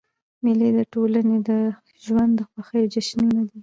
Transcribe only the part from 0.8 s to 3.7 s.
ټولني د ژوند د خوښیو جشنونه دي.